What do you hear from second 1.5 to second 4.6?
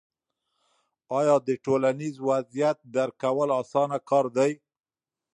ټولنیز وضعیت درک کول اسانه کار دی؟